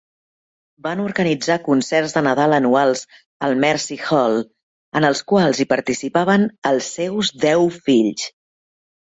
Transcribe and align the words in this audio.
Van 0.85 1.01
organitzar 1.01 1.57
concerts 1.67 2.15
de 2.15 2.23
Nadal 2.27 2.55
anuals 2.57 3.03
al 3.49 3.53
Mercy 3.65 3.99
Hall, 4.07 4.39
en 5.01 5.07
els 5.11 5.23
quals 5.35 5.61
hi 5.61 5.69
participaven 5.75 6.49
els 6.73 6.91
seus 6.99 7.33
deu 7.47 7.71
fills. 7.79 8.27